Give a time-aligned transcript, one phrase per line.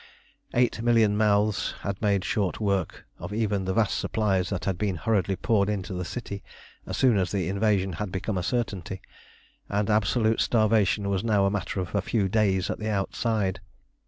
[0.55, 4.95] Eight million mouths had made short work of even the vast supplies that had been
[4.95, 6.43] hurriedly poured into the city
[6.87, 8.99] as soon as the invasion had become a certainty,
[9.69, 13.59] and absolute starvation was now a matter of a few days at the outside.